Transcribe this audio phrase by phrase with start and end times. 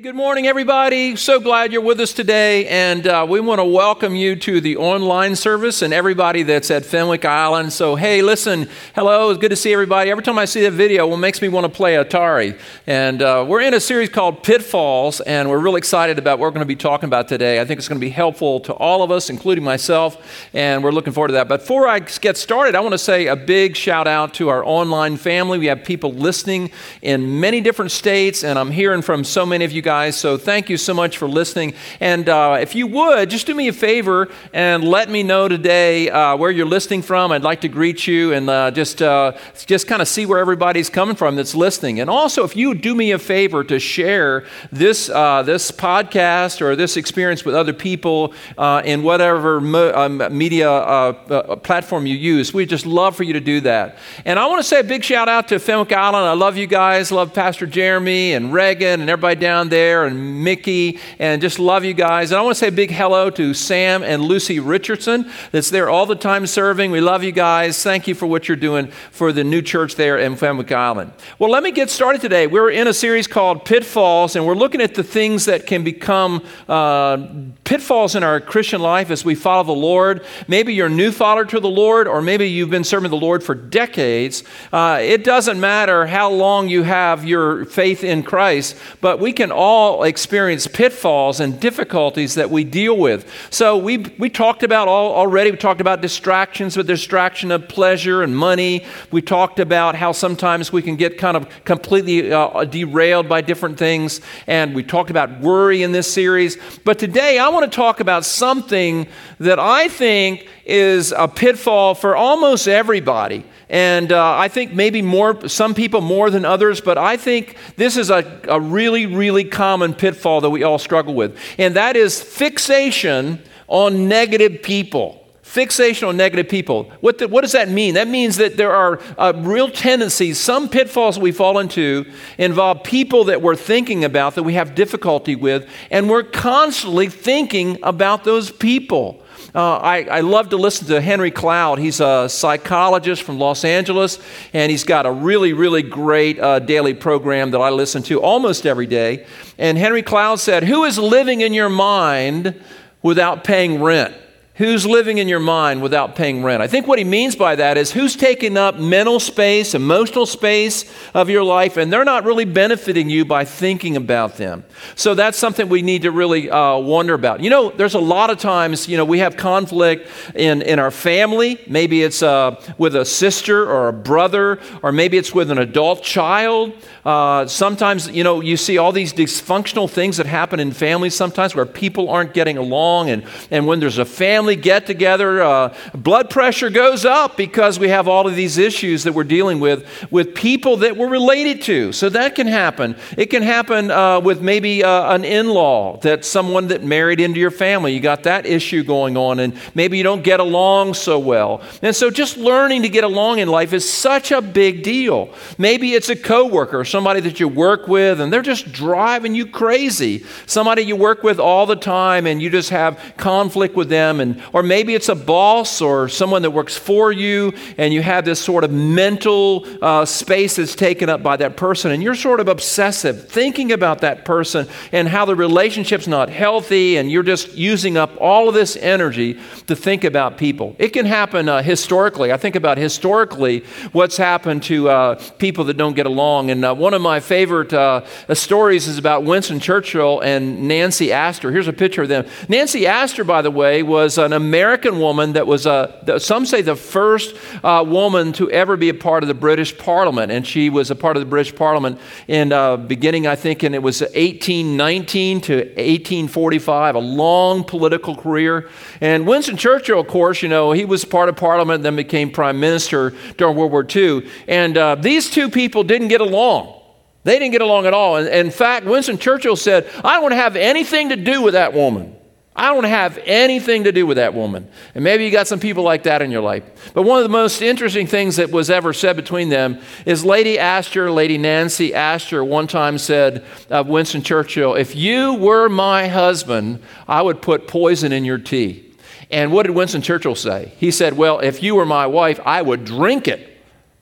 [0.00, 1.16] Good morning, everybody.
[1.16, 2.66] So glad you're with us today.
[2.68, 6.86] And uh, we want to welcome you to the online service and everybody that's at
[6.86, 7.74] Fenwick Island.
[7.74, 10.10] So, hey, listen, hello, it's good to see everybody.
[10.10, 12.58] Every time I see that video, it makes me want to play Atari.
[12.86, 16.52] And uh, we're in a series called Pitfalls, and we're really excited about what we're
[16.52, 17.60] going to be talking about today.
[17.60, 20.92] I think it's going to be helpful to all of us, including myself, and we're
[20.92, 21.48] looking forward to that.
[21.48, 24.64] But before I get started, I want to say a big shout out to our
[24.64, 25.58] online family.
[25.58, 26.70] We have people listening
[27.02, 30.16] in many different states, and I'm hearing from so many of you guys.
[30.16, 31.74] So thank you so much for listening.
[32.00, 36.08] And uh, if you would, just do me a favor and let me know today
[36.08, 37.32] uh, where you're listening from.
[37.32, 39.32] I'd like to greet you and uh, just, uh,
[39.66, 42.00] just kind of see where everybody's coming from that's listening.
[42.00, 46.76] And also, if you do me a favor to share this, uh, this podcast or
[46.76, 51.16] this experience with other people uh, in whatever mo- um, media
[51.62, 53.98] platform you use, we'd just love for you to do that.
[54.24, 56.26] And I want to say a big shout out to Fenwick Island.
[56.26, 57.10] I love you guys.
[57.10, 61.94] Love Pastor Jeremy and Reagan and everybody down there and Mickey, and just love you
[61.94, 62.30] guys.
[62.30, 65.88] And I want to say a big hello to Sam and Lucy Richardson that's there
[65.88, 66.90] all the time serving.
[66.90, 67.82] We love you guys.
[67.82, 71.12] Thank you for what you're doing for the new church there in Fenwick Island.
[71.38, 72.46] Well, let me get started today.
[72.46, 76.44] We're in a series called Pitfalls, and we're looking at the things that can become
[76.68, 77.26] uh,
[77.64, 80.26] pitfalls in our Christian life as we follow the Lord.
[80.48, 83.42] Maybe you're a new follower to the Lord, or maybe you've been serving the Lord
[83.42, 84.44] for decades.
[84.70, 89.50] Uh, it doesn't matter how long you have your faith in Christ, but we can
[89.50, 89.61] all
[90.04, 93.30] experience pitfalls and difficulties that we deal with.
[93.50, 98.22] So we, we talked about all, already, we talked about distractions, the distraction of pleasure
[98.22, 98.84] and money.
[99.10, 103.78] We talked about how sometimes we can get kind of completely uh, derailed by different
[103.78, 104.20] things.
[104.46, 106.56] And we talked about worry in this series.
[106.84, 109.06] But today I want to talk about something
[109.38, 113.44] that I think is a pitfall for almost everybody.
[113.68, 117.96] And uh, I think maybe more, some people more than others, but I think this
[117.96, 121.38] is a, a really, really common pitfall that we all struggle with.
[121.58, 125.21] And that is fixation on negative people.
[125.52, 126.90] Fixation on negative people.
[127.02, 127.92] What, the, what does that mean?
[127.92, 133.24] That means that there are uh, real tendencies, some pitfalls we fall into involve people
[133.24, 138.50] that we're thinking about that we have difficulty with, and we're constantly thinking about those
[138.50, 139.22] people.
[139.54, 141.78] Uh, I, I love to listen to Henry Cloud.
[141.78, 144.18] He's a psychologist from Los Angeles,
[144.54, 148.64] and he's got a really, really great uh, daily program that I listen to almost
[148.64, 149.26] every day.
[149.58, 152.58] And Henry Cloud said, Who is living in your mind
[153.02, 154.14] without paying rent?
[154.56, 156.62] Who's living in your mind without paying rent?
[156.62, 160.84] I think what he means by that is who's taking up mental space, emotional space
[161.14, 164.64] of your life, and they're not really benefiting you by thinking about them.
[164.94, 167.40] So that's something we need to really uh, wonder about.
[167.40, 170.90] You know, there's a lot of times, you know, we have conflict in, in our
[170.90, 171.58] family.
[171.66, 176.02] Maybe it's uh, with a sister or a brother, or maybe it's with an adult
[176.02, 176.74] child.
[177.06, 181.54] Uh, sometimes, you know, you see all these dysfunctional things that happen in families sometimes
[181.54, 185.74] where people aren't getting along, and, and when there's a family, family get together, uh,
[185.94, 189.84] blood pressure goes up because we have all of these issues that we're dealing with
[190.10, 191.92] with people that we're related to.
[191.92, 192.96] So that can happen.
[193.16, 197.40] It can happen uh, with maybe uh, an in law that someone that married into
[197.40, 197.92] your family.
[197.92, 201.60] You got that issue going on, and maybe you don't get along so well.
[201.82, 205.28] And so just learning to get along in life is such a big deal.
[205.58, 210.24] Maybe it's a coworker, somebody that you work with, and they're just driving you crazy.
[210.46, 214.31] Somebody you work with all the time, and you just have conflict with them, and
[214.52, 218.40] or maybe it's a boss or someone that works for you, and you have this
[218.40, 222.48] sort of mental uh, space that's taken up by that person, and you're sort of
[222.48, 227.96] obsessive, thinking about that person and how the relationship's not healthy, and you're just using
[227.96, 230.76] up all of this energy to think about people.
[230.78, 232.32] It can happen uh, historically.
[232.32, 233.60] I think about historically
[233.92, 237.72] what's happened to uh, people that don't get along, and uh, one of my favorite
[237.72, 238.02] uh,
[238.34, 241.50] stories is about Winston Churchill and Nancy Astor.
[241.50, 242.26] Here's a picture of them.
[242.48, 246.76] Nancy Astor, by the way, was an American woman that was, a, some say, the
[246.76, 250.32] first uh, woman to ever be a part of the British Parliament.
[250.32, 253.74] And she was a part of the British Parliament in uh, beginning, I think, and
[253.74, 258.68] it was 1819 to 1845, a long political career.
[259.00, 262.58] And Winston Churchill, of course, you know, he was part of Parliament, then became Prime
[262.58, 264.28] Minister during World War II.
[264.48, 266.80] And uh, these two people didn't get along.
[267.24, 268.16] They didn't get along at all.
[268.16, 271.72] In fact, Winston Churchill said, I don't want to have anything to do with that
[271.72, 272.16] woman.
[272.54, 274.68] I don't have anything to do with that woman.
[274.94, 276.92] And maybe you got some people like that in your life.
[276.92, 280.58] But one of the most interesting things that was ever said between them is Lady
[280.58, 286.82] Astor, Lady Nancy Astor, one time said of Winston Churchill, If you were my husband,
[287.08, 288.92] I would put poison in your tea.
[289.30, 290.72] And what did Winston Churchill say?
[290.76, 293.48] He said, Well, if you were my wife, I would drink it.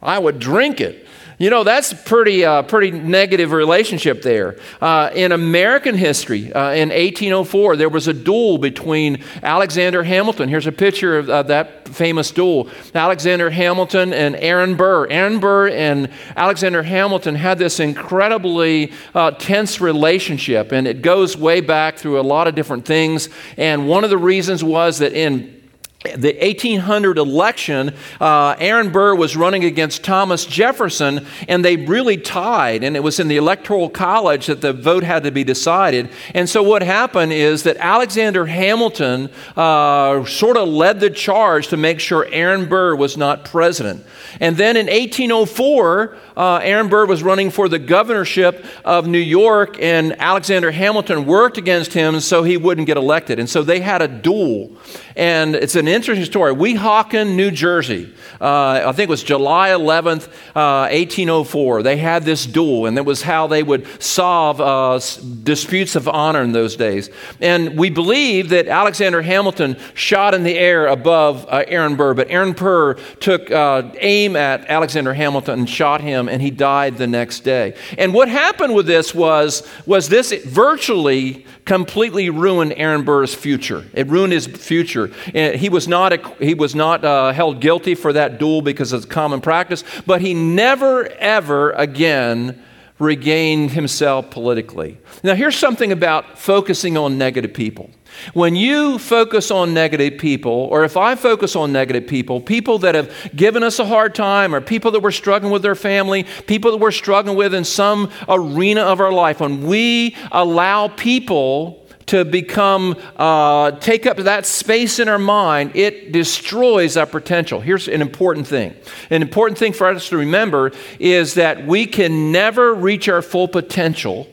[0.02, 1.06] I would drink it.
[1.40, 4.58] You know, that's pretty, uh, pretty negative relationship there.
[4.78, 10.50] Uh, in American history, uh, in 1804, there was a duel between Alexander Hamilton.
[10.50, 15.06] Here's a picture of that famous duel Alexander Hamilton and Aaron Burr.
[15.08, 21.62] Aaron Burr and Alexander Hamilton had this incredibly uh, tense relationship, and it goes way
[21.62, 23.30] back through a lot of different things.
[23.56, 25.59] And one of the reasons was that in
[26.02, 32.82] the 1800 election, uh, Aaron Burr was running against Thomas Jefferson, and they really tied.
[32.82, 36.08] And it was in the Electoral College that the vote had to be decided.
[36.32, 41.76] And so, what happened is that Alexander Hamilton uh, sort of led the charge to
[41.76, 44.02] make sure Aaron Burr was not president.
[44.40, 49.76] And then in 1804, uh, Aaron Burr was running for the governorship of New York,
[49.82, 53.38] and Alexander Hamilton worked against him so he wouldn't get elected.
[53.38, 54.70] And so they had a duel.
[55.14, 56.54] And it's an interesting story.
[56.54, 61.82] Weehawken, New Jersey, uh, I think it was July 11th, uh, 1804.
[61.82, 64.98] They had this duel, and that was how they would solve uh,
[65.42, 67.10] disputes of honor in those days.
[67.40, 72.30] And we believe that Alexander Hamilton shot in the air above uh, Aaron Burr, but
[72.30, 77.06] Aaron Burr took uh, aim at Alexander Hamilton and shot him, and he died the
[77.06, 77.74] next day.
[77.98, 83.84] And what happened with this was, was this virtually completely ruined Aaron Burr's future.
[83.92, 85.10] It ruined his future.
[85.34, 88.92] And he was not, a, he was not uh, held guilty for that duel because
[88.92, 92.62] it's common practice, but he never, ever again
[93.00, 94.98] regained himself politically.
[95.22, 97.90] Now, here's something about focusing on negative people.
[98.34, 102.94] When you focus on negative people, or if I focus on negative people, people that
[102.94, 106.72] have given us a hard time, or people that we're struggling with their family, people
[106.72, 111.79] that we're struggling with in some arena of our life, when we allow people
[112.10, 117.60] to become, uh, take up that space in our mind, it destroys our potential.
[117.60, 118.74] Here's an important thing.
[119.10, 123.46] An important thing for us to remember is that we can never reach our full
[123.46, 124.28] potential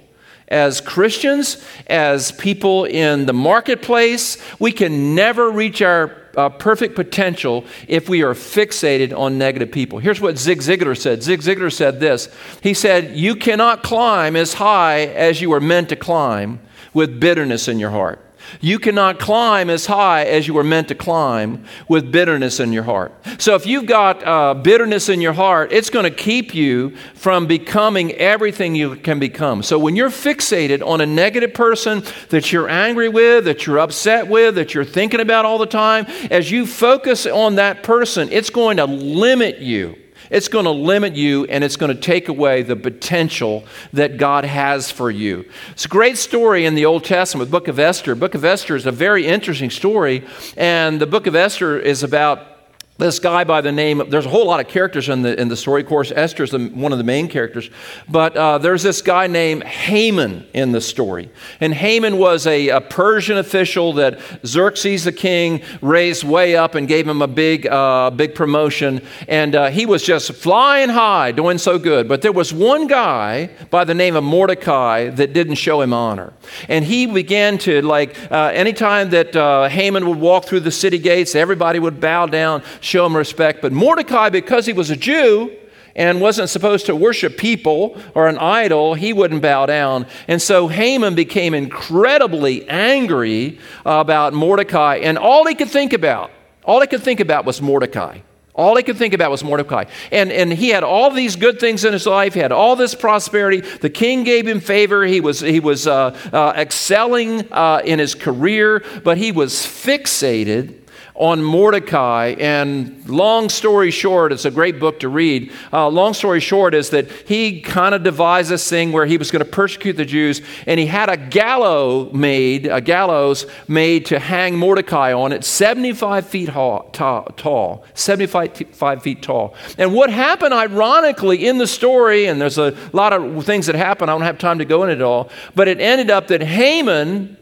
[0.48, 7.66] as Christians, as people in the marketplace, we can never reach our uh, perfect potential
[7.88, 10.00] if we are fixated on negative people.
[10.00, 12.30] Here's what Zig Ziglar said Zig Ziglar said this
[12.64, 16.60] He said, You cannot climb as high as you were meant to climb
[16.98, 18.20] with bitterness in your heart.
[18.60, 22.82] You cannot climb as high as you were meant to climb with bitterness in your
[22.82, 23.14] heart.
[23.38, 27.46] So, if you've got uh, bitterness in your heart, it's going to keep you from
[27.46, 29.62] becoming everything you can become.
[29.62, 34.28] So, when you're fixated on a negative person that you're angry with, that you're upset
[34.28, 38.50] with, that you're thinking about all the time, as you focus on that person, it's
[38.50, 39.96] going to limit you
[40.30, 43.64] it's going to limit you and it's going to take away the potential
[43.94, 45.46] that God has for you.
[45.72, 48.16] It's a great story in the Old Testament, the Book of Esther.
[48.16, 50.26] Book of Esther is a very interesting story,
[50.56, 52.57] and the Book of Esther is about
[52.98, 55.58] this guy by the name there's a whole lot of characters in the in the
[55.58, 55.82] story.
[55.82, 57.70] Of course esther's the, one of the main characters.
[58.10, 61.30] But uh, there's this guy named haman in the story.
[61.60, 66.88] And haman was a, a, persian official that xerxes the king raised way up and
[66.88, 69.02] gave him a big uh, big promotion.
[69.28, 72.08] And uh, he was just flying high doing so good.
[72.08, 76.34] But there was one guy by the name of mordecai that didn't show him honor.
[76.68, 80.98] And he began to like uh, anytime that uh, haman would walk through the city
[80.98, 83.62] gates everybody would bow down show him respect.
[83.62, 85.52] But Mordecai, because he was a Jew,
[85.98, 90.06] and wasn't supposed to worship people or an idol, he wouldn't bow down.
[90.28, 96.32] And so Haman became incredibly angry about Mordecai, and all he could think about,
[96.64, 98.20] all he could think about was Mordecai.
[98.54, 99.86] All he could think about was Mordecai.
[100.12, 102.34] And, and he had all these good things in his life.
[102.34, 103.62] He had all this prosperity.
[103.62, 105.06] The king gave him favor.
[105.06, 110.74] He was, he was uh, uh, excelling uh, in his career, but he was fixated
[111.18, 112.36] on Mordecai.
[112.40, 115.52] And long story short, it's a great book to read.
[115.74, 119.32] Uh, long story short is that he kind of devised this thing where he was
[119.32, 124.20] going to persecute the Jews, and he had a gallows made, a gallows made to
[124.20, 129.56] hang Mordecai on it, 75 feet tall, 75 feet tall.
[129.78, 134.08] And what happened, ironically, in the story, and there's a lot of things that happen,
[134.08, 137.38] I don't have time to go into it all, but it ended up that Haman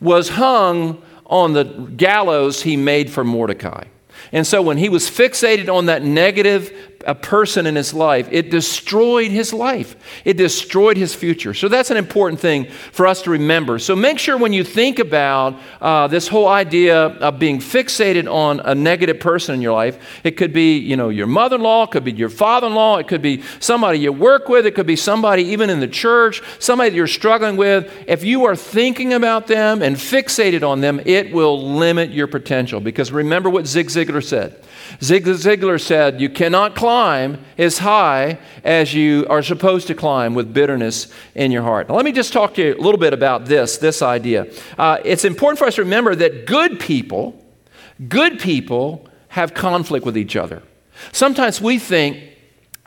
[0.00, 3.84] was hung on the gallows he made for Mordecai.
[4.32, 8.50] And so when he was fixated on that negative a person in his life, it
[8.50, 9.96] destroyed his life.
[10.24, 11.54] It destroyed his future.
[11.54, 13.78] So that's an important thing for us to remember.
[13.78, 18.60] So make sure when you think about uh, this whole idea of being fixated on
[18.60, 22.04] a negative person in your life, it could be, you know, your mother-in-law, it could
[22.04, 25.70] be your father-in-law, it could be somebody you work with, it could be somebody even
[25.70, 27.90] in the church, somebody you're struggling with.
[28.06, 32.80] If you are thinking about them and fixated on them, it will limit your potential.
[32.80, 34.62] Because remember what Zig Ziglar said.
[35.02, 40.34] Zig Ziglar said, you cannot climb climb as high as you are supposed to climb
[40.34, 41.06] with bitterness
[41.36, 41.88] in your heart.
[41.88, 44.48] Now, let me just talk to you a little bit about this, this idea.
[44.76, 47.40] Uh, it's important for us to remember that good people,
[48.08, 50.64] good people have conflict with each other.
[51.12, 52.24] Sometimes we think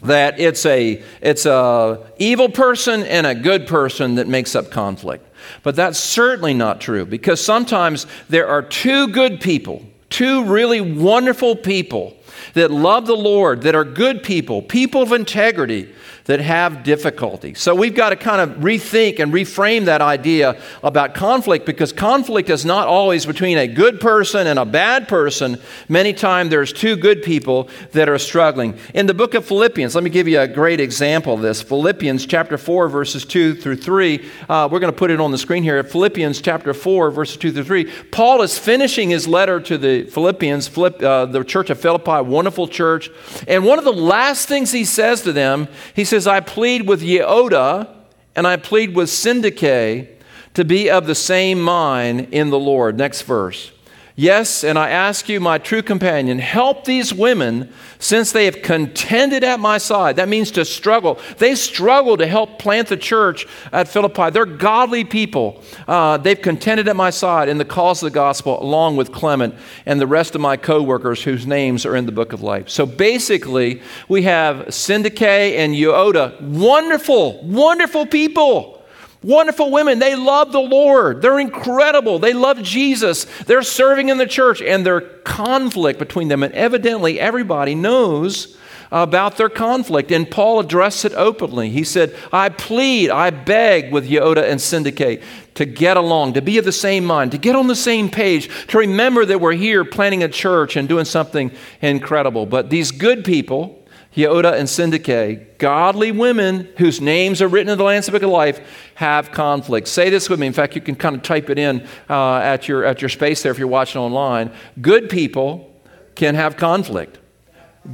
[0.01, 5.25] that it's a it's a evil person and a good person that makes up conflict.
[5.63, 11.55] But that's certainly not true because sometimes there are two good people, two really wonderful
[11.55, 12.17] people
[12.53, 15.89] that love the Lord, that are good people, people of integrity,
[16.25, 17.53] that have difficulty.
[17.53, 22.49] So we've got to kind of rethink and reframe that idea about conflict because conflict
[22.49, 25.59] is not always between a good person and a bad person.
[25.89, 28.77] Many times there's two good people that are struggling.
[28.93, 31.61] In the book of Philippians, let me give you a great example of this.
[31.61, 34.29] Philippians chapter 4, verses 2 through 3.
[34.47, 35.83] Uh, we're going to put it on the screen here.
[35.83, 37.91] Philippians chapter 4, verses 2 through 3.
[38.11, 42.67] Paul is finishing his letter to the Philippians, Philipp, uh, the church of Philippi, wonderful
[42.67, 43.09] church.
[43.45, 46.87] And one of the last things he says to them, he says, says, I plead
[46.87, 47.89] with Euodia
[48.35, 50.07] and I plead with Syntyche
[50.53, 52.99] to be of the same mind in the Lord.
[52.99, 53.71] Next verse.
[54.15, 59.43] Yes, and I ask you, my true companion, help these women since they have contended
[59.43, 60.17] at my side.
[60.17, 61.19] That means to struggle.
[61.39, 64.29] They struggle to help plant the church at Philippi.
[64.29, 65.63] They're godly people.
[65.87, 69.55] Uh, they've contended at my side in the cause of the gospel, along with Clement
[69.87, 72.69] and the rest of my co workers whose names are in the book of life.
[72.69, 78.82] So basically, we have Syntyche and Euodia, wonderful, wonderful people.
[79.23, 79.99] Wonderful women.
[79.99, 81.21] They love the Lord.
[81.21, 82.19] They're incredible.
[82.19, 83.25] They love Jesus.
[83.45, 86.43] They're serving in the church, and their conflict between them.
[86.43, 88.57] And evidently, everybody knows
[88.91, 90.11] about their conflict.
[90.11, 91.69] And Paul addressed it openly.
[91.69, 95.23] He said, I plead, I beg with Euodia and Syntyche
[95.55, 98.49] to get along, to be of the same mind, to get on the same page,
[98.67, 101.51] to remember that we're here planting a church and doing something
[101.81, 102.45] incredible.
[102.45, 103.82] But these good people,
[104.15, 108.91] Euodia and Syntyche, godly women whose names are written in the Lamb's Book of Life,
[108.95, 109.87] have conflict.
[109.87, 110.47] Say this with me.
[110.47, 113.41] In fact, you can kind of type it in uh, at, your, at your space
[113.41, 114.51] there if you're watching online.
[114.79, 115.73] Good people
[116.15, 117.17] can have conflict.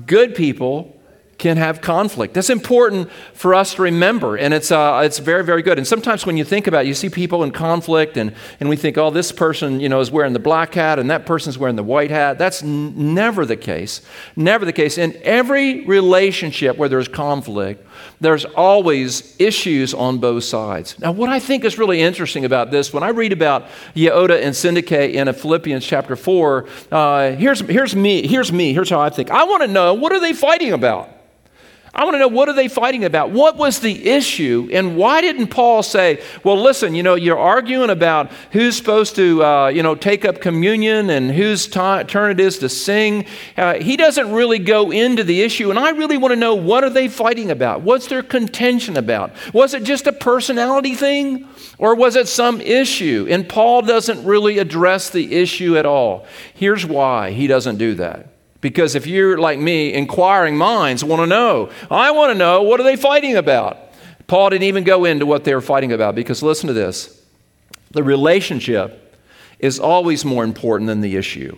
[0.06, 0.99] Good people
[1.40, 2.34] can have conflict.
[2.34, 5.78] That's important for us to remember, and it's, uh, it's very, very good.
[5.78, 8.76] And sometimes when you think about it, you see people in conflict, and, and we
[8.76, 11.78] think, oh, this person you know, is wearing the black hat, and that person's wearing
[11.78, 12.38] the white hat.
[12.38, 14.02] That's n- never the case.
[14.36, 14.98] Never the case.
[14.98, 17.88] In every relationship where there's conflict,
[18.20, 21.00] there's always issues on both sides.
[21.00, 24.54] Now, what I think is really interesting about this, when I read about Euodia and
[24.54, 29.32] Syntyche in Philippians chapter 4, uh, here's, here's me, here's me, here's how I think.
[29.32, 31.10] I want to know, what are they fighting about?
[31.94, 33.32] I want to know what are they fighting about?
[33.32, 34.70] What was the issue?
[34.72, 39.44] And why didn't Paul say, well, listen, you know, you're arguing about who's supposed to,
[39.44, 43.26] uh, you know, take up communion and whose t- turn it is to sing.
[43.58, 45.72] Uh, he doesn't really go into the issue.
[45.72, 47.82] And I really want to know what are they fighting about?
[47.82, 49.32] What's their contention about?
[49.54, 51.48] Was it just a personality thing?
[51.80, 53.26] Or was it some issue?
[53.30, 56.28] And Paul doesn't really address the issue at all.
[56.54, 58.28] Here's why he doesn't do that.
[58.62, 61.72] Because if you're like me, inquiring minds want to know.
[61.90, 63.78] I want to know what are they fighting about?
[64.28, 67.22] Paul didn't even go into what they were fighting about because listen to this.
[67.92, 69.18] The relationship
[69.60, 71.58] is always more important than the issue.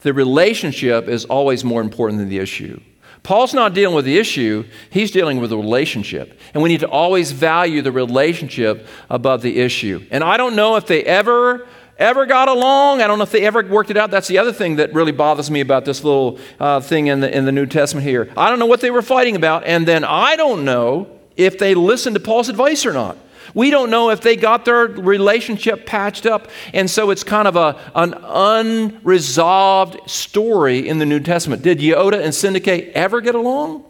[0.00, 2.80] The relationship is always more important than the issue.
[3.22, 6.38] Paul's not dealing with the issue, he's dealing with the relationship.
[6.54, 10.04] And we need to always value the relationship above the issue.
[10.10, 11.68] And I don't know if they ever
[11.98, 13.00] ever got along.
[13.00, 14.10] I don't know if they ever worked it out.
[14.10, 17.36] That's the other thing that really bothers me about this little uh, thing in the,
[17.36, 18.30] in the New Testament here.
[18.36, 21.74] I don't know what they were fighting about, and then I don't know if they
[21.74, 23.16] listened to Paul's advice or not.
[23.54, 26.48] We don't know if they got their relationship patched up.
[26.72, 31.62] And so it's kind of a, an unresolved story in the New Testament.
[31.62, 33.84] Did Euodia and Syntyche ever get along?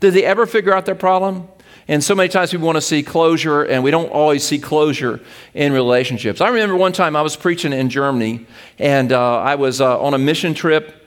[0.00, 1.48] Did they ever figure out their problem?
[1.88, 5.20] And so many times we want to see closure, and we don't always see closure
[5.52, 6.40] in relationships.
[6.40, 8.46] I remember one time I was preaching in Germany,
[8.78, 11.01] and uh, I was uh, on a mission trip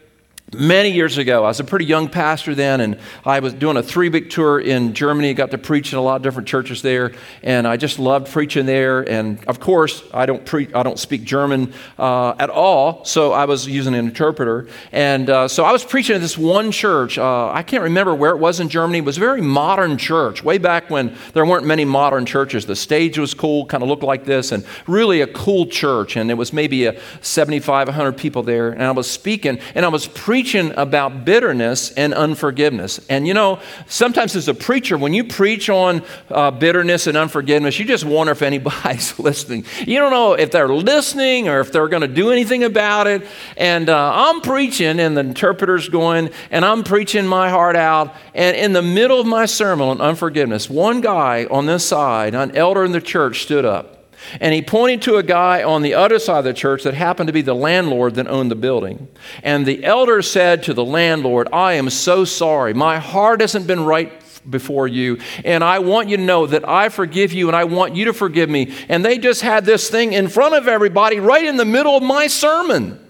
[0.54, 1.44] many years ago.
[1.44, 4.60] I was a pretty young pastor then, and I was doing a three week tour
[4.60, 5.34] in Germany.
[5.34, 8.66] Got to preach in a lot of different churches there, and I just loved preaching
[8.66, 9.02] there.
[9.02, 13.46] And of course, I don't pre- I don't speak German uh, at all, so I
[13.46, 14.68] was using an interpreter.
[14.92, 17.18] And uh, so I was preaching at this one church.
[17.18, 19.00] Uh, I can't remember where it was in Germany.
[19.00, 22.66] It was a very modern church, way back when there weren't many modern churches.
[22.66, 26.16] The stage was cool, kind of looked like this, and really a cool church.
[26.16, 28.70] And it was maybe a 75, 100 people there.
[28.70, 33.00] And I was speaking, and I was preaching preaching about bitterness and unforgiveness.
[33.08, 37.80] And you know, sometimes as a preacher, when you preach on uh, bitterness and unforgiveness,
[37.80, 39.64] you just wonder if anybody's listening.
[39.88, 43.26] You don't know if they're listening or if they're going to do anything about it.
[43.56, 48.14] And uh, I'm preaching, and the interpreter's going, and I'm preaching my heart out.
[48.34, 52.58] And in the middle of my sermon on unforgiveness, one guy on this side, an
[52.58, 53.95] elder in the church, stood up.
[54.40, 57.28] And he pointed to a guy on the other side of the church that happened
[57.28, 59.08] to be the landlord that owned the building.
[59.44, 62.74] And the elder said to the landlord, I am so sorry.
[62.74, 64.12] My heart hasn't been right
[64.50, 65.20] before you.
[65.44, 68.14] And I want you to know that I forgive you and I want you to
[68.14, 68.74] forgive me.
[68.90, 72.04] And they just had this thing in front of everybody right in the middle of
[72.04, 73.05] my sermon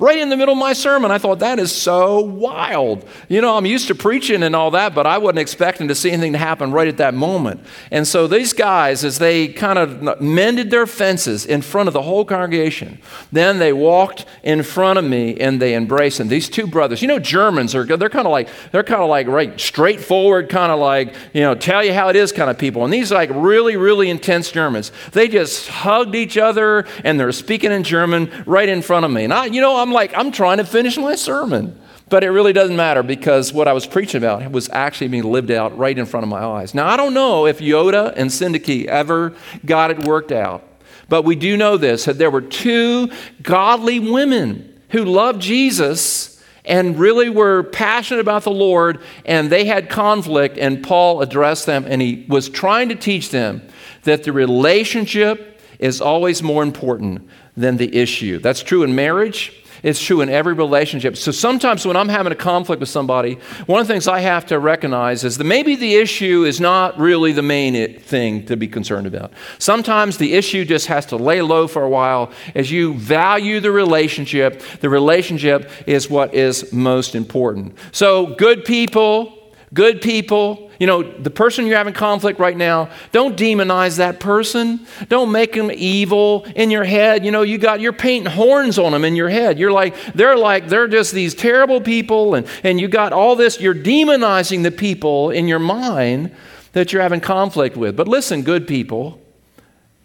[0.00, 1.10] right in the middle of my sermon.
[1.10, 3.06] I thought, that is so wild.
[3.28, 6.10] You know, I'm used to preaching and all that, but I wasn't expecting to see
[6.10, 7.60] anything to happen right at that moment.
[7.90, 12.02] And so these guys, as they kind of mended their fences in front of the
[12.02, 12.98] whole congregation,
[13.30, 16.28] then they walked in front of me and they embraced them.
[16.28, 19.26] These two brothers, you know, Germans are they're kind of like they're kind of like
[19.26, 22.84] right straightforward, kind of like you know, tell you how it is kind of people.
[22.84, 27.72] And these like really really intense Germans, they just hugged each other and they're speaking
[27.72, 29.24] in German right in front of me.
[29.24, 31.76] And I, you know, I'm I'm like, I'm trying to finish my sermon.
[32.08, 35.50] But it really doesn't matter because what I was preaching about was actually being lived
[35.50, 36.74] out right in front of my eyes.
[36.74, 40.62] Now, I don't know if Euodia and Syntyche ever got it worked out,
[41.08, 43.10] but we do know this that there were two
[43.42, 49.88] godly women who loved Jesus and really were passionate about the Lord, and they had
[49.88, 53.60] conflict, and Paul addressed them, and he was trying to teach them
[54.04, 58.38] that the relationship is always more important than the issue.
[58.38, 59.56] That's true in marriage.
[59.82, 61.16] It's true in every relationship.
[61.16, 63.34] So sometimes when I'm having a conflict with somebody,
[63.66, 66.98] one of the things I have to recognize is that maybe the issue is not
[66.98, 69.32] really the main thing to be concerned about.
[69.58, 73.72] Sometimes the issue just has to lay low for a while as you value the
[73.72, 74.62] relationship.
[74.80, 77.76] The relationship is what is most important.
[77.92, 79.39] So, good people,
[79.72, 84.86] good people, you know, the person you're having conflict right now, don't demonize that person.
[85.08, 87.24] Don't make them evil in your head.
[87.24, 89.58] You know, you got you're painting horns on them in your head.
[89.58, 93.60] You're like, they're like, they're just these terrible people, and, and you got all this,
[93.60, 96.34] you're demonizing the people in your mind
[96.72, 97.96] that you're having conflict with.
[97.96, 99.20] But listen, good people,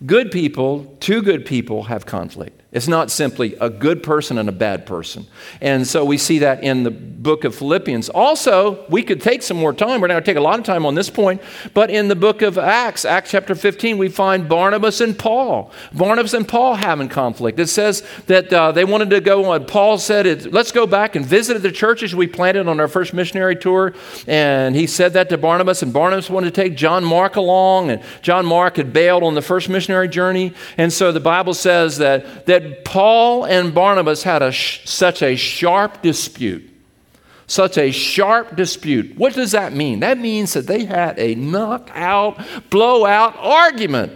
[0.06, 2.62] good people, two good people have conflict.
[2.76, 5.26] It's not simply a good person and a bad person.
[5.62, 8.10] And so we see that in the book of Philippians.
[8.10, 10.02] Also, we could take some more time.
[10.02, 11.42] We're not going to take a lot of time on this point.
[11.74, 15.72] But in the book of Acts, Acts chapter 15, we find Barnabas and Paul.
[15.94, 17.60] Barnabas and Paul having conflict.
[17.62, 19.66] It says that uh, they wanted to go on.
[19.66, 23.56] Paul said, let's go back and visit the churches we planted on our first missionary
[23.56, 23.94] tour.
[24.28, 25.82] And he said that to Barnabas.
[25.82, 27.90] And Barnabas wanted to take John Mark along.
[27.90, 30.54] And John Mark had bailed on the first missionary journey.
[30.78, 35.36] And so the Bible says that that, Paul and Barnabas had a sh- such a
[35.36, 36.72] sharp dispute.
[37.48, 39.18] Such a sharp dispute.
[39.18, 40.00] What does that mean?
[40.00, 44.14] That means that they had a knockout, blowout argument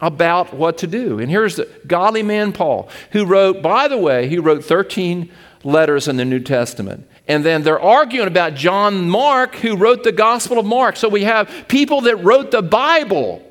[0.00, 1.18] about what to do.
[1.18, 5.30] And here's the godly man Paul, who wrote, by the way, he wrote 13
[5.64, 7.08] letters in the New Testament.
[7.26, 10.96] And then they're arguing about John Mark, who wrote the Gospel of Mark.
[10.96, 13.42] So we have people that wrote the Bible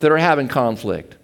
[0.00, 1.15] that are having conflict.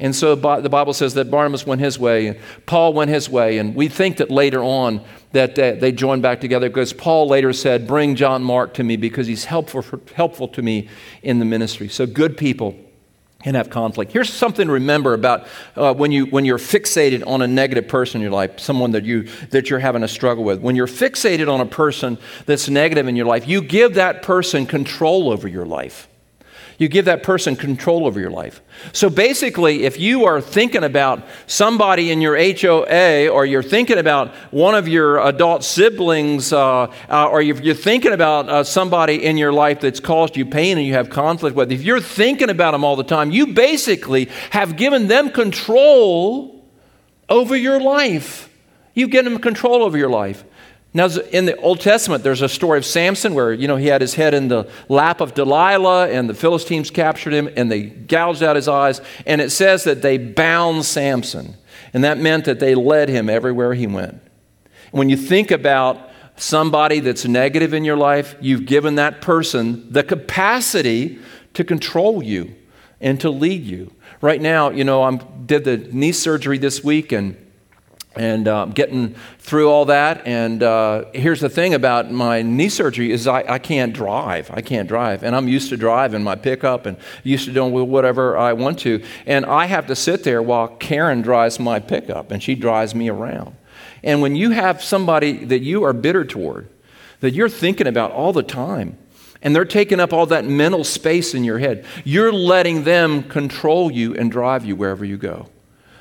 [0.00, 3.58] And so the Bible says that Barnabas went his way, and Paul went his way,
[3.58, 5.00] and we think that later on
[5.32, 9.26] that they joined back together because Paul later said, "Bring John Mark to me because
[9.26, 10.88] he's helpful for, helpful to me
[11.22, 12.76] in the ministry." So good people
[13.42, 14.12] can have conflict.
[14.12, 18.20] Here's something to remember about uh, when you when you're fixated on a negative person
[18.20, 20.60] in your life, someone that you that you're having a struggle with.
[20.60, 24.66] When you're fixated on a person that's negative in your life, you give that person
[24.66, 26.07] control over your life.
[26.78, 28.60] You give that person control over your life.
[28.92, 34.32] So basically, if you are thinking about somebody in your HOA, or you're thinking about
[34.52, 39.36] one of your adult siblings, uh, uh, or if you're thinking about uh, somebody in
[39.36, 42.70] your life that's caused you pain and you have conflict with, if you're thinking about
[42.70, 46.64] them all the time, you basically have given them control
[47.28, 48.48] over your life.
[48.94, 50.44] You've given them control over your life.
[50.94, 54.00] Now, in the Old Testament, there's a story of Samson where, you know, he had
[54.00, 58.42] his head in the lap of Delilah and the Philistines captured him and they gouged
[58.42, 59.02] out his eyes.
[59.26, 61.56] And it says that they bound Samson.
[61.92, 64.20] And that meant that they led him everywhere he went.
[64.90, 70.02] When you think about somebody that's negative in your life, you've given that person the
[70.02, 71.18] capacity
[71.52, 72.54] to control you
[73.00, 73.92] and to lead you.
[74.20, 77.36] Right now, you know, I did the knee surgery this week and
[78.16, 80.26] and uh, getting through all that.
[80.26, 84.50] And uh, here's the thing about my knee surgery is I, I can't drive.
[84.52, 85.22] I can't drive.
[85.22, 89.02] And I'm used to driving my pickup and used to doing whatever I want to.
[89.26, 93.08] And I have to sit there while Karen drives my pickup and she drives me
[93.08, 93.56] around.
[94.02, 96.68] And when you have somebody that you are bitter toward,
[97.20, 98.96] that you're thinking about all the time,
[99.42, 103.90] and they're taking up all that mental space in your head, you're letting them control
[103.90, 105.48] you and drive you wherever you go.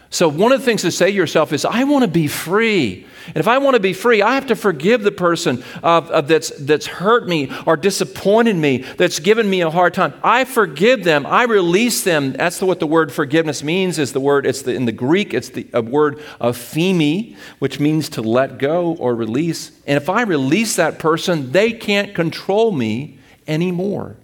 [0.09, 3.05] So, one of the things to say to yourself is, I want to be free.
[3.27, 6.29] And if I want to be free, I have to forgive the person of, of
[6.29, 10.13] that's, that's hurt me or disappointed me, that's given me a hard time.
[10.23, 11.25] I forgive them.
[11.25, 12.31] I release them.
[12.31, 13.99] That's what the word forgiveness means.
[13.99, 18.07] Is the word, it's the, in the Greek, it's the a word aphemi, which means
[18.09, 19.71] to let go or release.
[19.85, 24.15] And if I release that person, they can't control me anymore.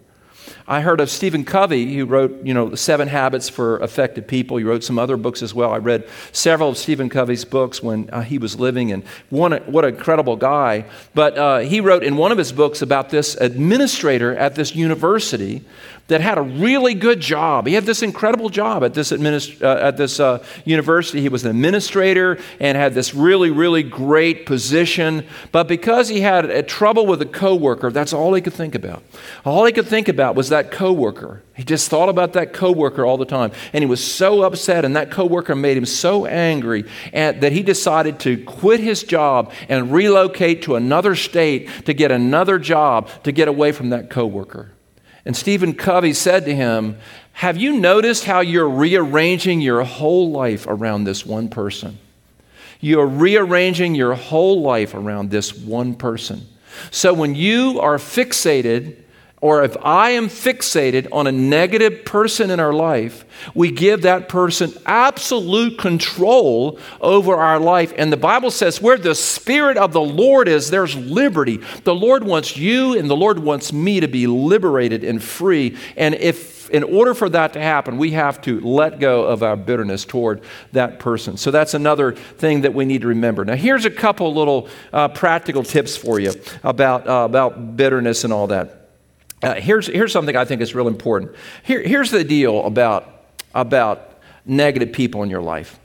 [0.67, 4.57] I heard of Stephen Covey, who wrote, you know, The Seven Habits for Effective People.
[4.57, 5.71] He wrote some other books as well.
[5.71, 9.83] I read several of Stephen Covey's books when uh, he was living, and one, what
[9.83, 10.85] an incredible guy.
[11.13, 15.65] But uh, he wrote in one of his books about this administrator at this university
[16.07, 17.65] that had a really good job.
[17.65, 21.21] He had this incredible job at this, administ- uh, at this uh, university.
[21.21, 25.25] He was an administrator and had this really, really great position.
[25.53, 29.01] But because he had a trouble with a coworker, that's all he could think about.
[29.45, 31.41] All he could think about was that coworker.
[31.55, 33.51] He just thought about that coworker all the time.
[33.73, 37.63] And he was so upset, and that coworker made him so angry at, that he
[37.63, 43.31] decided to quit his job and relocate to another state to get another job to
[43.31, 44.71] get away from that coworker.
[45.25, 46.97] And Stephen Covey said to him,
[47.33, 51.97] Have you noticed how you're rearranging your whole life around this one person?
[52.79, 56.45] You're rearranging your whole life around this one person.
[56.91, 59.02] So when you are fixated
[59.43, 64.29] or if I am fixated on a negative person in our life, we give that
[64.29, 67.91] person absolute control over our life.
[67.97, 71.59] And the Bible says, where the Spirit of the Lord is, there's liberty.
[71.83, 75.75] The Lord wants you and the Lord wants me to be liberated and free.
[75.97, 79.57] And if in order for that to happen, we have to let go of our
[79.57, 80.39] bitterness toward
[80.71, 81.35] that person.
[81.35, 83.43] So that's another thing that we need to remember.
[83.43, 86.31] Now, here's a couple little uh, practical tips for you
[86.63, 88.82] about, uh, about bitterness and all that.
[89.43, 91.35] Uh, here's, here's something I think is real important.
[91.63, 95.79] Here, here's the deal about, about negative people in your life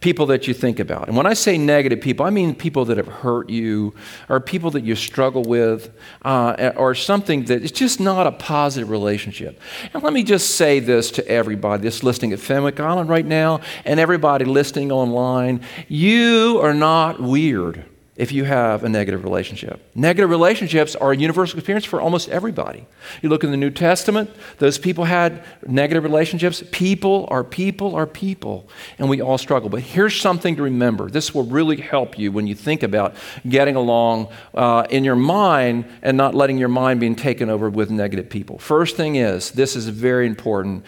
[0.00, 1.08] people that you think about.
[1.08, 3.94] And when I say negative people, I mean people that have hurt you
[4.28, 8.90] or people that you struggle with uh, or something that is just not a positive
[8.90, 9.60] relationship.
[9.92, 13.60] And let me just say this to everybody that's listening at Fenwick Island right now
[13.84, 17.84] and everybody listening online you are not weird
[18.16, 19.80] if you have a negative relationship.
[19.94, 22.86] Negative relationships are a universal experience for almost everybody.
[23.22, 26.62] You look in the New Testament, those people had negative relationships.
[26.70, 29.68] People are people are people, and we all struggle.
[29.68, 33.16] But here's something to remember this will really help you when you think about
[33.48, 37.90] getting along uh, in your mind and not letting your mind being taken over with
[37.90, 38.58] negative people.
[38.58, 40.84] First thing is this is very important.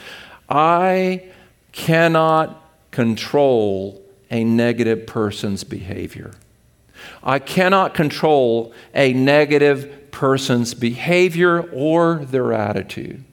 [0.49, 1.25] I
[1.73, 2.63] cannot
[2.93, 6.33] control a negative person's behavior.
[7.23, 13.25] I cannot control a negative person's behavior or their attitude.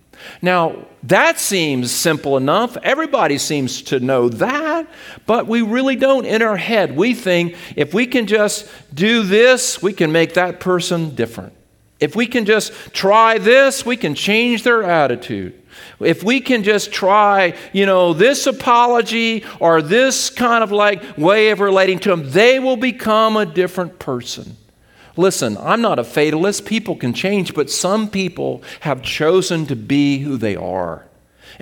[0.42, 2.78] Now, that seems simple enough.
[2.78, 4.88] Everybody seems to know that,
[5.26, 6.96] but we really don't in our head.
[6.96, 11.54] We think if we can just do this, we can make that person different.
[12.00, 15.62] If we can just try this, we can change their attitude.
[16.00, 21.50] If we can just try, you know, this apology or this kind of like way
[21.50, 24.58] of relating to them, they will become a different person.
[25.16, 26.66] Listen, I'm not a fatalist.
[26.66, 31.06] People can change, but some people have chosen to be who they are.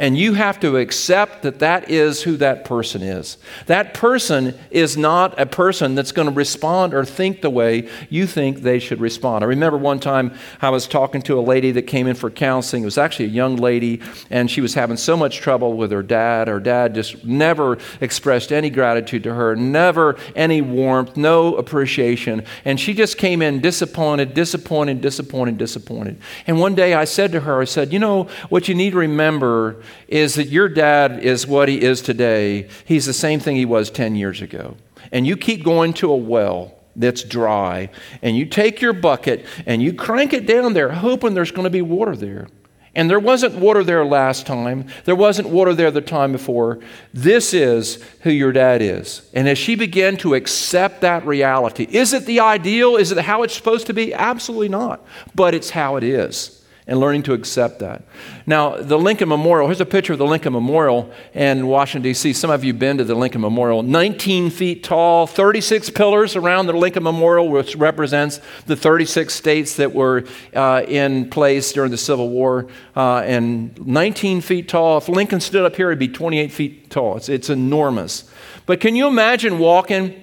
[0.02, 3.38] And you have to accept that that is who that person is.
[3.68, 8.26] That person is not a person that's going to respond or think the way you
[8.26, 9.44] think they should respond.
[9.44, 12.82] I remember one time I was talking to a lady that came in for counseling.
[12.82, 16.02] It was actually a young lady, and she was having so much trouble with her
[16.02, 16.48] dad.
[16.48, 22.44] Her dad just never expressed any gratitude to her, never any warmth, no appreciation.
[22.66, 26.18] And she just came in disappointed, disappointed, disappointed, disappointed.
[26.48, 28.98] And one day I said to her, I said, You know, what you need to
[28.98, 29.76] remember
[30.08, 32.68] is that your dad is what he is today.
[32.86, 34.78] He's the same thing he was 10 years ago.
[35.12, 37.90] And you keep going to a well that's dry,
[38.22, 41.70] and you take your bucket and you crank it down there, hoping there's going to
[41.70, 42.48] be water there.
[42.94, 44.88] And there wasn't water there last time.
[45.06, 46.80] There wasn't water there the time before.
[47.14, 49.30] This is who your dad is.
[49.34, 52.98] And as she began to accept that reality, is it the ideal?
[52.98, 54.14] Is it how it's supposed to be?
[54.14, 55.06] Absolutely not.
[55.34, 58.04] But it's how it is and learning to accept that.
[58.46, 62.34] Now, the Lincoln Memorial, here's a picture of the Lincoln Memorial in Washington, D.C.
[62.34, 63.84] Some of you have been to the Lincoln Memorial.
[63.84, 69.94] 19 feet tall, 36 pillars around the Lincoln Memorial, which represents the 36 states that
[69.94, 72.68] were uh, in place during the Civil War.
[72.96, 74.98] Uh, and 19 feet tall.
[74.98, 77.18] If Lincoln stood up here, it'd be 28 feet tall.
[77.18, 78.30] It's, it's enormous.
[78.66, 80.22] But can you imagine walking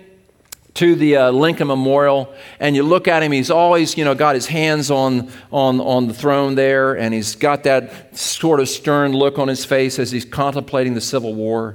[0.79, 4.37] to the uh, Lincoln Memorial, and you look at him, he's always, you know, got
[4.37, 9.13] his hands on, on, on the throne there, and he's got that sort of stern
[9.13, 11.75] look on his face as he's contemplating the Civil War.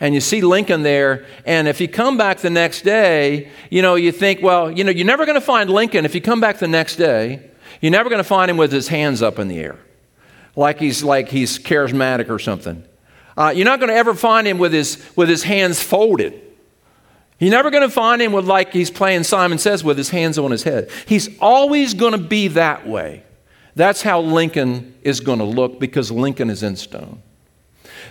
[0.00, 3.94] And you see Lincoln there, and if you come back the next day, you know,
[3.94, 6.04] you think, well, you know, you're never going to find Lincoln.
[6.04, 8.88] If you come back the next day, you're never going to find him with his
[8.88, 9.78] hands up in the air,
[10.56, 12.84] like he's, like he's charismatic or something.
[13.34, 16.51] Uh, you're not going to ever find him with his, with his hands folded.
[17.42, 20.38] You're never going to find him with like he's playing Simon Says with his hands
[20.38, 20.88] on his head.
[21.08, 23.24] He's always going to be that way.
[23.74, 27.20] That's how Lincoln is going to look because Lincoln is in stone.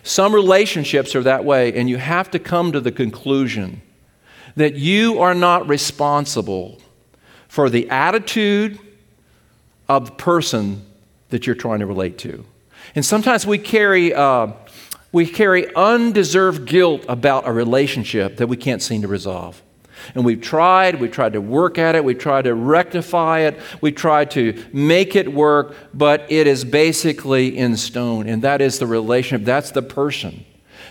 [0.03, 3.81] Some relationships are that way, and you have to come to the conclusion
[4.57, 6.81] that you are not responsible
[7.47, 8.77] for the attitude
[9.87, 10.85] of the person
[11.29, 12.43] that you're trying to relate to.
[12.95, 14.47] And sometimes we carry uh,
[15.11, 19.61] we carry undeserved guilt about a relationship that we can't seem to resolve.
[20.15, 23.95] And we've tried, we've tried to work at it, we've tried to rectify it, we've
[23.95, 28.27] tried to make it work, but it is basically in stone.
[28.27, 30.45] And that is the relationship, that's the person.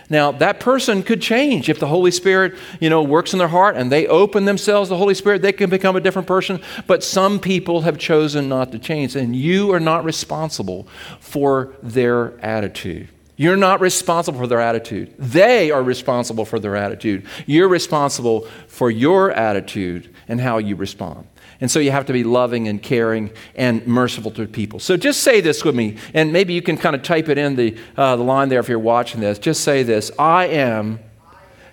[0.09, 3.77] Now, that person could change if the Holy Spirit, you know, works in their heart
[3.77, 6.61] and they open themselves to the Holy Spirit, they can become a different person.
[6.85, 10.85] But some people have chosen not to change, and you are not responsible
[11.21, 13.07] for their attitude.
[13.35, 15.15] You're not responsible for their attitude.
[15.17, 17.25] They are responsible for their attitude.
[17.45, 21.27] You're responsible for your attitude and how you respond.
[21.59, 24.79] And so you have to be loving and caring and merciful to people.
[24.79, 27.55] So just say this with me, and maybe you can kind of type it in
[27.55, 29.37] the, uh, the line there if you're watching this.
[29.37, 30.99] Just say this I am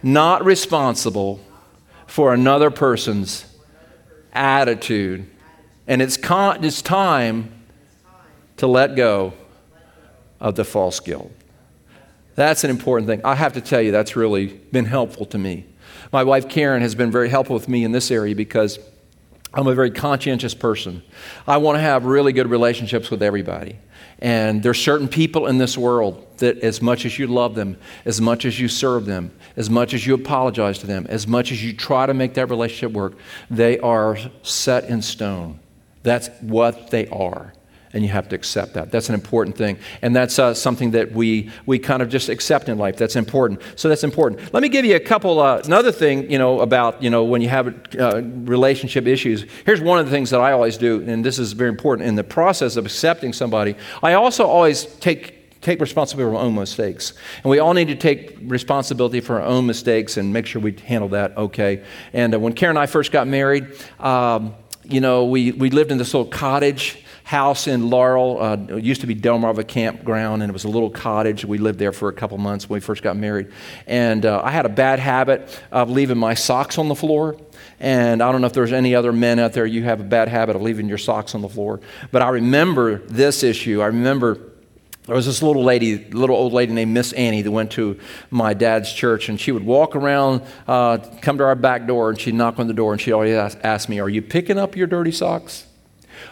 [0.02, 1.40] not responsible
[2.06, 3.44] for another person's
[4.32, 5.28] attitude.
[5.86, 7.50] And it's, con- it's time
[8.58, 9.32] to let go
[10.38, 11.32] of the false guilt.
[12.38, 13.20] That's an important thing.
[13.24, 15.66] I have to tell you, that's really been helpful to me.
[16.12, 18.78] My wife Karen has been very helpful with me in this area because
[19.52, 21.02] I'm a very conscientious person.
[21.48, 23.76] I want to have really good relationships with everybody.
[24.20, 28.20] And there's certain people in this world that, as much as you love them, as
[28.20, 31.64] much as you serve them, as much as you apologize to them, as much as
[31.64, 33.14] you try to make that relationship work,
[33.50, 35.58] they are set in stone.
[36.04, 37.52] That's what they are
[37.92, 38.90] and you have to accept that.
[38.90, 39.78] That's an important thing.
[40.02, 42.96] And that's uh, something that we, we kind of just accept in life.
[42.96, 43.62] That's important.
[43.76, 44.52] So that's important.
[44.52, 47.40] Let me give you a couple, uh, another thing, you know, about, you know, when
[47.40, 49.46] you have uh, relationship issues.
[49.64, 52.08] Here's one of the things that I always do, and this is very important.
[52.08, 56.54] In the process of accepting somebody, I also always take take responsibility for our own
[56.54, 57.14] mistakes.
[57.42, 60.72] And we all need to take responsibility for our own mistakes and make sure we
[60.72, 61.84] handle that okay.
[62.12, 63.66] And uh, when Karen and I first got married,
[63.98, 68.40] um, you know, we, we lived in this little cottage house in Laurel.
[68.40, 71.44] Uh, it used to be Delmarva Campground, and it was a little cottage.
[71.44, 73.48] We lived there for a couple months when we first got married.
[73.86, 77.36] And uh, I had a bad habit of leaving my socks on the floor.
[77.80, 80.28] And I don't know if there's any other men out there, you have a bad
[80.28, 81.80] habit of leaving your socks on the floor.
[82.10, 83.82] But I remember this issue.
[83.82, 84.38] I remember
[85.04, 88.54] there was this little lady, little old lady named Miss Annie that went to my
[88.54, 92.34] dad's church, and she would walk around, uh, come to our back door, and she'd
[92.34, 94.86] knock on the door, and she'd always ask, ask me, Are you picking up your
[94.86, 95.66] dirty socks?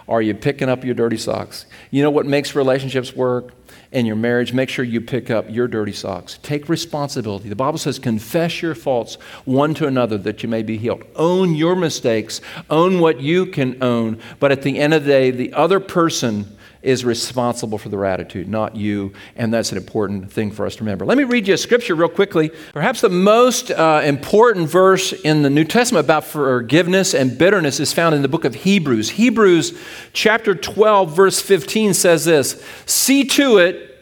[0.09, 1.67] Are you picking up your dirty socks?
[1.91, 3.53] You know what makes relationships work?
[3.93, 6.39] In your marriage, make sure you pick up your dirty socks.
[6.43, 7.49] Take responsibility.
[7.49, 11.05] The Bible says, confess your faults one to another that you may be healed.
[11.15, 12.41] Own your mistakes.
[12.69, 14.21] Own what you can own.
[14.41, 16.56] But at the end of the day, the other person
[16.87, 19.13] is responsible for their attitude, not you.
[19.35, 21.05] And that's an important thing for us to remember.
[21.05, 22.51] Let me read you a scripture real quickly.
[22.73, 27.93] Perhaps the most uh, important verse in the New Testament about forgiveness and bitterness is
[27.93, 29.11] found in the book of Hebrews.
[29.11, 29.77] Hebrews
[30.13, 33.93] chapter 12, verse 15 says this See to it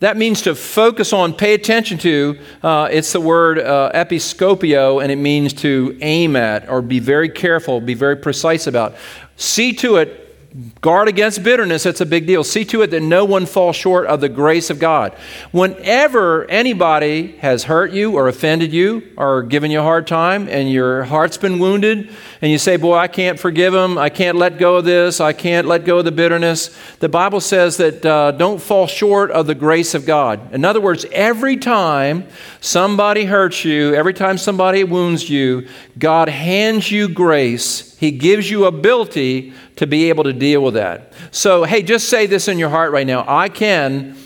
[0.00, 2.38] that means to focus on, pay attention to.
[2.62, 7.30] Uh, it's the word uh, episcopio, and it means to aim at or be very
[7.30, 8.96] careful, be very precise about.
[9.36, 10.23] See to it
[10.80, 12.44] Guard against bitterness, that's a big deal.
[12.44, 15.12] See to it that no one falls short of the grace of God.
[15.50, 20.70] Whenever anybody has hurt you or offended you or given you a hard time and
[20.70, 22.08] your heart's been wounded
[22.40, 25.32] and you say, Boy, I can't forgive him, I can't let go of this, I
[25.32, 29.48] can't let go of the bitterness, the Bible says that uh, don't fall short of
[29.48, 30.54] the grace of God.
[30.54, 32.28] In other words, every time
[32.60, 35.66] somebody hurts you, every time somebody wounds you,
[35.98, 41.12] God hands you grace he gives you ability to be able to deal with that.
[41.30, 44.16] So, hey, just say this in your heart right now I can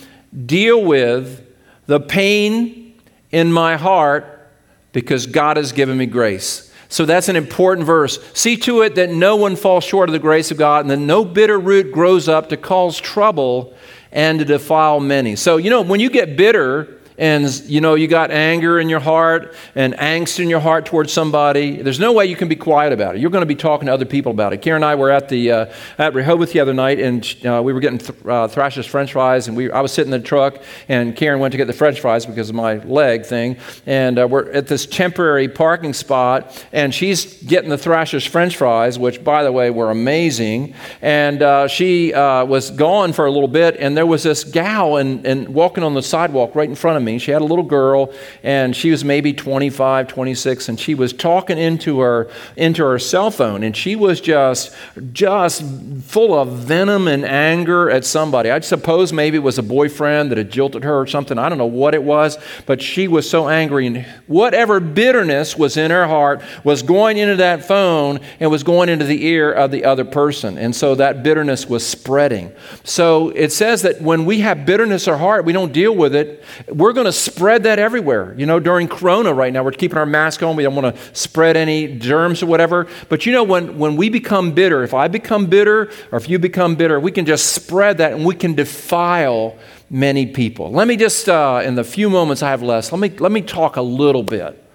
[0.47, 1.47] deal with
[1.87, 4.51] the pain in my heart
[4.93, 6.73] because God has given me grace.
[6.89, 8.19] So that's an important verse.
[8.33, 10.97] See to it that no one falls short of the grace of God and that
[10.97, 13.75] no bitter root grows up to cause trouble
[14.11, 15.37] and to defile many.
[15.37, 19.01] So, you know, when you get bitter, and you know you got anger in your
[19.01, 22.93] heart and angst in your heart towards somebody, there's no way you can be quiet
[22.93, 23.21] about it.
[23.21, 24.63] You're going to be talking to other people about it.
[24.63, 27.73] Karen and I were at the uh, at Rehoboth the other night, and uh, we
[27.73, 30.63] were getting th- uh, Thrasher's French fries, and we I was sitting in the truck,
[30.89, 34.29] and Karen went to get the French fries because of my leg thing, and uh,
[34.29, 39.43] we're at this temporary parking spot, and she's getting the Thrasher's French fries, which by
[39.43, 43.97] the way were amazing, and uh, she uh, was gone for a little bit, and
[43.97, 47.08] there was this gal and, and walking on the sidewalk right in front of me
[47.17, 51.57] She had a little girl, and she was maybe 25, 26, and she was talking
[51.57, 54.75] into her into her cell phone, and she was just
[55.13, 55.65] just
[56.03, 58.51] full of venom and anger at somebody.
[58.51, 61.39] I suppose maybe it was a boyfriend that had jilted her or something.
[61.39, 65.77] I don't know what it was, but she was so angry, and whatever bitterness was
[65.77, 69.71] in her heart was going into that phone and was going into the ear of
[69.71, 72.53] the other person, and so that bitterness was spreading.
[72.85, 76.15] So it says that when we have bitterness in our heart, we don't deal with
[76.15, 76.43] it.
[76.69, 78.35] We're going to spread that everywhere.
[78.37, 80.57] You know, during Corona right now, we're keeping our mask on.
[80.57, 82.89] We don't want to spread any germs or whatever.
[83.09, 86.39] But you know, when, when we become bitter, if I become bitter or if you
[86.41, 89.57] become bitter, we can just spread that and we can defile
[89.89, 90.73] many people.
[90.73, 93.43] Let me just, uh, in the few moments I have left, let me, let me
[93.43, 94.68] talk a little bit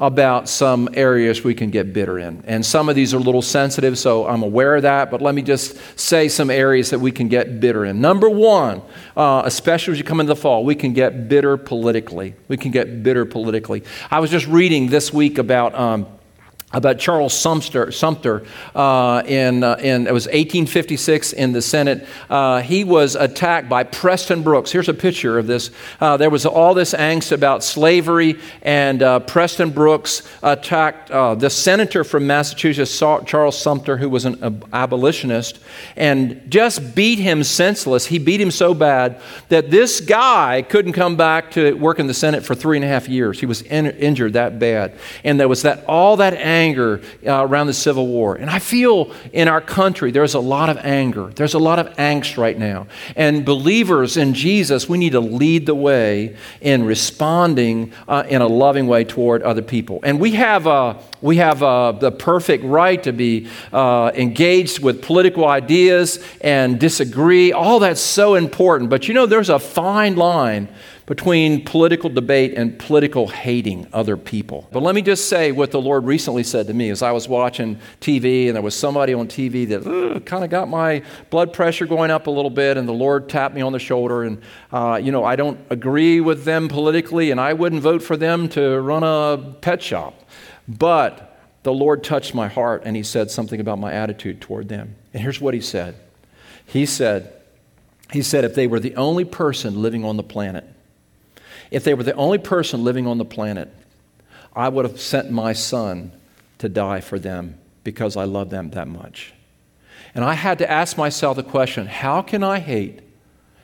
[0.00, 2.42] about some areas we can get bitter in.
[2.46, 5.34] And some of these are a little sensitive, so I'm aware of that, but let
[5.34, 8.00] me just say some areas that we can get bitter in.
[8.00, 8.80] Number one,
[9.14, 12.34] uh, especially as you come into the fall, we can get bitter politically.
[12.48, 13.84] We can get bitter politically.
[14.10, 15.74] I was just reading this week about.
[15.74, 16.06] Um,
[16.72, 18.44] about Charles Sumner, Sumner
[18.76, 22.06] uh, in, uh, in, it was 1856 in the Senate.
[22.28, 24.70] Uh, he was attacked by Preston Brooks.
[24.70, 25.70] Here's a picture of this.
[26.00, 31.50] Uh, there was all this angst about slavery, and uh, Preston Brooks attacked uh, the
[31.50, 35.58] senator from Massachusetts, Charles Sumner, who was an abolitionist,
[35.96, 38.06] and just beat him senseless.
[38.06, 42.14] He beat him so bad that this guy couldn't come back to work in the
[42.14, 43.40] Senate for three and a half years.
[43.40, 44.96] He was in, injured that bad.
[45.24, 48.36] And there was that all that angst anger uh, around the Civil War.
[48.36, 51.86] And I feel in our country there's a lot of anger, there's a lot of
[51.96, 52.86] angst right now.
[53.16, 58.46] And believers in Jesus, we need to lead the way in responding uh, in a
[58.46, 60.00] loving way toward other people.
[60.02, 65.02] And we have, uh, we have uh, the perfect right to be uh, engaged with
[65.02, 67.52] political ideas and disagree.
[67.52, 68.90] All that's so important.
[68.90, 70.68] But you know, there's a fine line
[71.10, 74.68] between political debate and political hating other people.
[74.70, 77.28] But let me just say what the Lord recently said to me as I was
[77.28, 81.84] watching TV and there was somebody on TV that kind of got my blood pressure
[81.84, 84.22] going up a little bit, and the Lord tapped me on the shoulder.
[84.22, 88.16] And, uh, you know, I don't agree with them politically, and I wouldn't vote for
[88.16, 90.14] them to run a pet shop.
[90.68, 94.94] But the Lord touched my heart and He said something about my attitude toward them.
[95.12, 95.96] And here's what He said
[96.64, 97.32] He said,
[98.12, 100.64] he said, if they were the only person living on the planet
[101.70, 103.72] if they were the only person living on the planet,
[104.54, 106.12] I would have sent my son
[106.58, 109.32] to die for them because I love them that much.
[110.14, 113.00] And I had to ask myself the question how can I hate?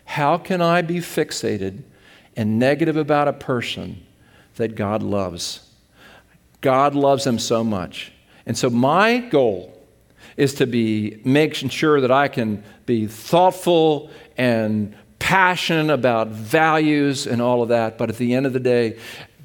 [0.04, 1.82] How can I be fixated
[2.36, 4.06] and negative about a person
[4.54, 5.68] that God loves?
[6.60, 8.12] God loves them so much.
[8.46, 9.72] And so my goal
[10.36, 14.94] is to be making sure that I can be thoughtful and
[15.26, 17.98] passion about values and all of that.
[17.98, 18.96] But at the end of the day,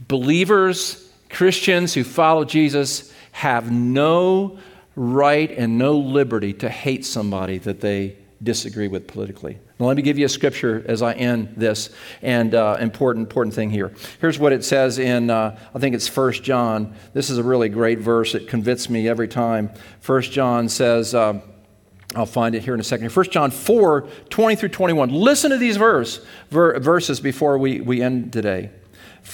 [0.07, 4.59] believers, Christians who follow Jesus, have no
[4.95, 9.57] right and no liberty to hate somebody that they disagree with politically.
[9.79, 11.89] Now, let me give you a scripture as I end this,
[12.21, 13.91] and uh, important, important thing here.
[14.19, 16.93] Here's what it says in, uh, I think it's First John.
[17.13, 18.35] This is a really great verse.
[18.35, 19.71] It convicts me every time.
[19.99, 21.41] First John says, uh,
[22.15, 23.09] I'll find it here in a second.
[23.09, 25.09] 1 John 4 20 through 21.
[25.09, 28.69] Listen to these verse, ver, verses before we, we end today.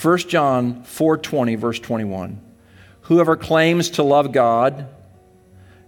[0.01, 2.41] 1 John 4 20, verse 21.
[3.01, 4.87] Whoever claims to love God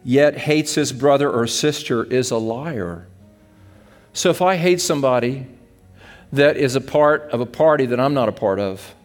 [0.03, 3.07] yet hates his brother or sister is a liar.
[4.13, 5.45] So if I hate somebody
[6.31, 8.95] that is a part of a party that I'm not a part of,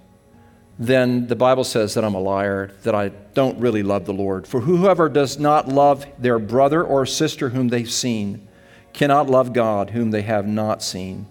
[0.79, 4.47] then the Bible says that I'm a liar, that I don't really love the Lord.
[4.47, 8.47] For whoever does not love their brother or sister whom they've seen
[8.93, 11.27] cannot love God whom they have not seen.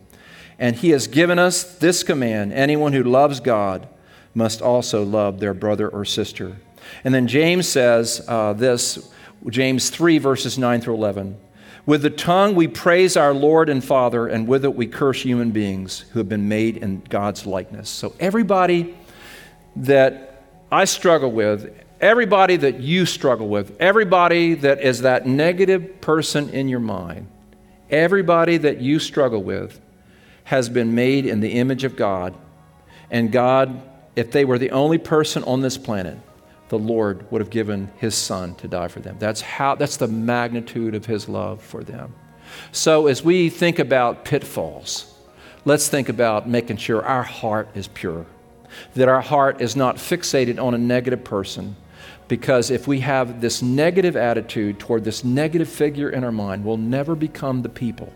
[0.58, 3.88] And he has given us this command anyone who loves God
[4.34, 6.58] must also love their brother or sister.
[7.04, 9.12] And then James says uh, this
[9.50, 11.38] James 3, verses 9 through 11.
[11.86, 15.52] With the tongue we praise our Lord and Father, and with it we curse human
[15.52, 17.90] beings who have been made in God's likeness.
[17.90, 18.96] So everybody
[19.76, 26.50] that I struggle with, everybody that you struggle with, everybody that is that negative person
[26.50, 27.28] in your mind,
[27.90, 29.80] everybody that you struggle with
[30.44, 32.36] has been made in the image of God.
[33.10, 33.82] And God,
[34.16, 36.18] if they were the only person on this planet,
[36.70, 39.18] the Lord would have given his son to die for them.
[39.20, 42.16] That's how that's the magnitude of his love for them.
[42.72, 45.14] So as we think about pitfalls,
[45.66, 48.26] let's think about making sure our heart is pure.
[48.96, 51.76] That our heart is not fixated on a negative person,
[52.28, 56.78] because if we have this negative attitude toward this negative figure in our mind, we'll
[56.78, 58.12] never become the people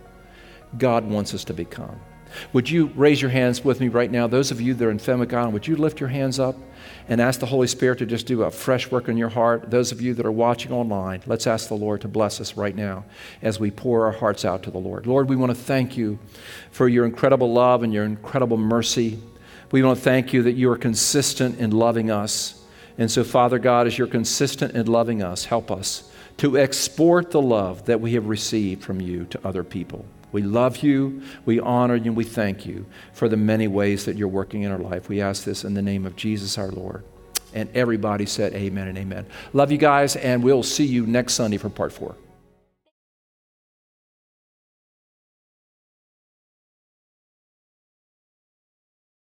[0.77, 1.99] God wants us to become.
[2.53, 4.27] Would you raise your hands with me right now?
[4.27, 6.55] Those of you that are in Island, would you lift your hands up
[7.07, 9.71] and ask the Holy Spirit to just do a fresh work in your heart?
[9.71, 12.75] Those of you that are watching online, let's ask the Lord to bless us right
[12.75, 13.05] now
[13.41, 15.07] as we pour our hearts out to the Lord.
[15.07, 16.19] Lord, we want to thank you
[16.71, 19.19] for your incredible love and your incredible mercy.
[19.71, 22.63] We want to thank you that you are consistent in loving us.
[22.97, 27.41] And so, Father God, as you're consistent in loving us, help us to export the
[27.41, 30.05] love that we have received from you to other people.
[30.31, 34.17] We love you, we honor you, and we thank you for the many ways that
[34.17, 35.09] you're working in our life.
[35.09, 37.03] We ask this in the name of Jesus our Lord.
[37.53, 39.25] And everybody said amen and amen.
[39.53, 42.15] Love you guys, and we'll see you next Sunday for part four.